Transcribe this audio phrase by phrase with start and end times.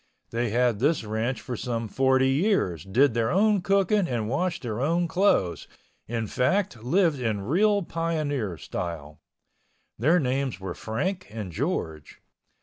[0.31, 4.79] They had this ranch for some forty years, did their own cooking and washed their
[5.05, 5.67] clothes,
[6.07, 9.21] in fact, lived in real pioneer style.
[9.99, 12.19] Their names were Frank and George.